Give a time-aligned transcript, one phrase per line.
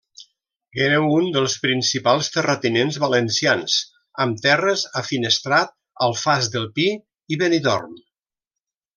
[0.83, 3.75] Era un dels principals terratinents valencians,
[4.25, 5.75] amb terres a Finestrat,
[6.07, 6.87] Alfàs del Pi
[7.35, 7.93] i Benidorm.